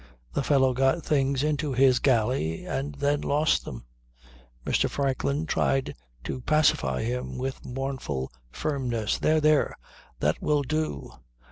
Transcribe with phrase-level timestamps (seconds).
[0.33, 3.85] The fellow got things into his galley and then lost them.
[4.65, 4.89] Mr.
[4.89, 5.93] Franklin tried
[6.23, 9.19] to pacify him with mournful firmness.
[9.19, 9.75] "There, there!
[10.19, 11.11] That will do.